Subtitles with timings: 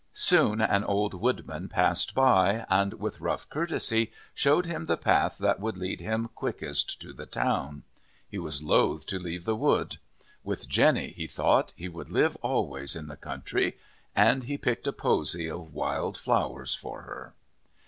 [0.13, 5.59] Soon an old woodman passed by, and, with rough courtesy, showed him the path that
[5.59, 7.83] would lead him quickest to the town.
[8.27, 9.97] He was loth to leave the wood.
[10.43, 13.77] With Jenny, he thought, he would live always in the country.
[14.15, 17.35] And he picked a posy of wild flowers for her.